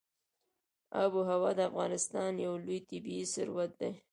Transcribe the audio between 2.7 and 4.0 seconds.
طبعي ثروت دی.